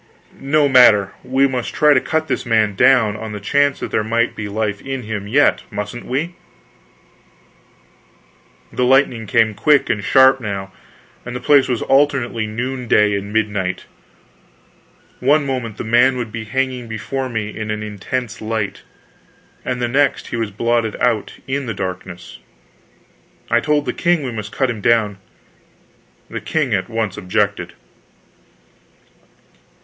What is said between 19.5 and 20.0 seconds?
and the